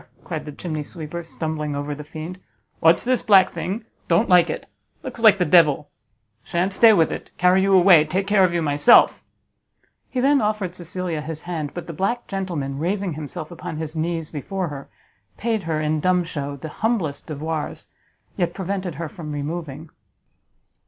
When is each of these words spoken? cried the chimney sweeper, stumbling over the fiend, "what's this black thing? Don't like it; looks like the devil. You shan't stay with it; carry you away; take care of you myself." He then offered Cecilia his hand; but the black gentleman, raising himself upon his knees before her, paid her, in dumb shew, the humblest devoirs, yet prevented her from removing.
cried 0.23 0.45
the 0.45 0.51
chimney 0.51 0.81
sweeper, 0.81 1.21
stumbling 1.21 1.75
over 1.75 1.93
the 1.93 2.03
fiend, 2.03 2.39
"what's 2.79 3.03
this 3.03 3.21
black 3.21 3.51
thing? 3.51 3.85
Don't 4.07 4.27
like 4.27 4.49
it; 4.49 4.67
looks 5.03 5.19
like 5.19 5.37
the 5.37 5.45
devil. 5.45 5.91
You 6.43 6.47
shan't 6.49 6.73
stay 6.73 6.91
with 6.91 7.11
it; 7.11 7.29
carry 7.37 7.61
you 7.61 7.73
away; 7.75 8.03
take 8.05 8.25
care 8.25 8.43
of 8.43 8.51
you 8.51 8.63
myself." 8.63 9.23
He 10.09 10.19
then 10.19 10.41
offered 10.41 10.73
Cecilia 10.73 11.21
his 11.21 11.43
hand; 11.43 11.75
but 11.75 11.85
the 11.85 11.93
black 11.93 12.25
gentleman, 12.25 12.79
raising 12.79 13.13
himself 13.13 13.51
upon 13.51 13.77
his 13.77 13.95
knees 13.95 14.31
before 14.31 14.69
her, 14.69 14.89
paid 15.37 15.61
her, 15.69 15.79
in 15.79 15.99
dumb 15.99 16.23
shew, 16.23 16.57
the 16.57 16.69
humblest 16.81 17.27
devoirs, 17.27 17.87
yet 18.35 18.55
prevented 18.55 18.95
her 18.95 19.07
from 19.07 19.31
removing. 19.31 19.91